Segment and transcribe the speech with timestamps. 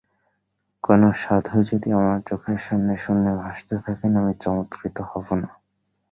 [0.83, 5.49] কোনো সাধু যদি আমার চোখের সামনে শূন্যে ভাসতে থাকেন, আমি চমৎকৃত হব না।